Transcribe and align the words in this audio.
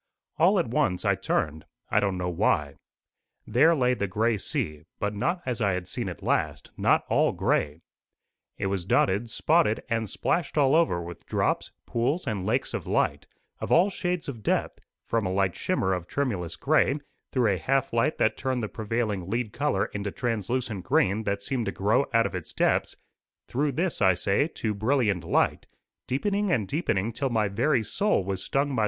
All 0.39 0.57
at 0.57 0.65
once 0.69 1.05
I 1.05 1.13
turned 1.13 1.63
I 1.91 1.99
don't 1.99 2.17
know 2.17 2.27
why. 2.31 2.77
There 3.45 3.75
lay 3.75 3.93
the 3.93 4.07
gray 4.07 4.39
sea, 4.39 4.81
but 4.97 5.13
not 5.13 5.43
as 5.45 5.61
I 5.61 5.73
had 5.73 5.87
seen 5.87 6.09
it 6.09 6.23
last, 6.23 6.71
not 6.75 7.05
all 7.07 7.31
gray. 7.33 7.81
It 8.57 8.65
was 8.65 8.83
dotted, 8.83 9.29
spotted, 9.29 9.83
and 9.89 10.09
splashed 10.09 10.57
all 10.57 10.73
over 10.75 10.99
with 11.03 11.27
drops, 11.27 11.71
pools, 11.85 12.25
and 12.25 12.43
lakes 12.43 12.73
of 12.73 12.87
light, 12.87 13.27
of 13.59 13.71
all 13.71 13.91
shades 13.91 14.27
of 14.27 14.41
depth, 14.41 14.79
from 15.05 15.27
a 15.27 15.31
light 15.31 15.55
shimmer 15.55 15.93
of 15.93 16.07
tremulous 16.07 16.55
gray, 16.55 16.97
through 17.31 17.53
a 17.53 17.59
half 17.59 17.93
light 17.93 18.17
that 18.17 18.35
turned 18.35 18.63
the 18.63 18.69
prevailing 18.69 19.29
lead 19.29 19.53
colour 19.53 19.85
into 19.93 20.09
translucent 20.09 20.83
green 20.83 21.25
that 21.25 21.43
seemed 21.43 21.67
to 21.67 21.71
grow 21.71 22.07
out 22.11 22.25
of 22.25 22.33
its 22.33 22.53
depths 22.53 22.95
through 23.47 23.73
this, 23.73 24.01
I 24.01 24.15
say, 24.15 24.47
to 24.47 24.73
brilliant 24.73 25.23
light, 25.23 25.67
deepening 26.07 26.49
and 26.51 26.67
deepening 26.67 27.13
till 27.13 27.29
my 27.29 27.47
very 27.47 27.83
soul 27.83 28.23
was 28.23 28.23
stung 28.23 28.23
by 28.23 28.25
the 28.25 28.25
triumph 28.25 28.25
of 28.25 28.25
the 28.25 28.29
intensity 28.29 28.29
of 28.31 28.33
its 28.33 28.69
molten 28.71 28.75
silver. 28.77 28.79